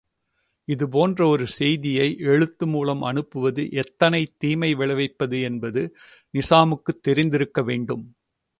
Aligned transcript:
இது 0.67 0.85
போன்ற 0.89 1.27
ஒரு 1.27 1.47
செய்தியை, 1.49 2.07
எழுத்து 2.25 2.67
மூலமாக 2.67 3.09
அனுப்புவது 3.09 3.63
எத்தனை 3.75 4.21
தீமை 4.37 4.71
விளைவிப்பது 4.73 5.39
என்ப்து 5.41 5.83
நிசாமுக்குத் 6.33 7.03
தெரிந்திருக்க 7.03 7.61
வேண்டும். 7.63 8.05